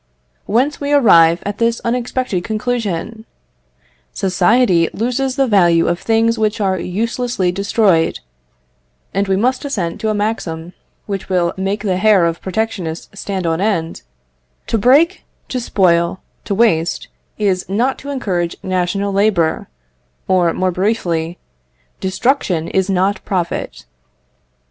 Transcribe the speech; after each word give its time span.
Whence 0.47 0.81
we 0.81 0.91
arrive 0.93 1.43
at 1.45 1.59
this 1.59 1.79
unexpected 1.85 2.43
conclusion: 2.43 3.25
"Society 4.13 4.89
loses 4.95 5.35
the 5.35 5.45
value 5.45 5.87
of 5.87 5.99
things 5.99 6.39
which 6.39 6.59
are 6.59 6.79
uselessly 6.79 7.51
destroyed;" 7.51 8.19
and 9.13 9.27
we 9.27 9.35
must 9.35 9.63
assent 9.63 10.01
to 10.01 10.09
a 10.09 10.15
maxim 10.15 10.73
which 11.05 11.29
will 11.29 11.53
make 11.55 11.83
the 11.83 11.97
hair 11.97 12.25
of 12.25 12.41
protectionists 12.41 13.09
stand 13.13 13.45
on 13.45 13.61
end 13.61 14.01
To 14.65 14.79
break, 14.79 15.23
to 15.49 15.59
spoil, 15.59 16.19
to 16.45 16.55
waste, 16.55 17.07
is 17.37 17.69
not 17.69 17.99
to 17.99 18.09
encourage 18.09 18.55
national 18.63 19.13
labour; 19.13 19.67
or, 20.27 20.51
more 20.51 20.71
briefly, 20.71 21.37
"destruction 21.99 22.67
is 22.69 22.89
not 22.89 23.23
profit." 23.23 23.85